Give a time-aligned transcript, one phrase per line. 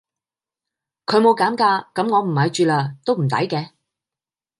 [1.05, 3.69] 佢冇減價咁我唔買住啦都唔抵嘅